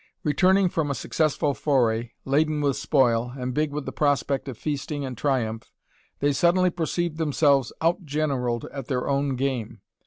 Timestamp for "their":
8.87-9.07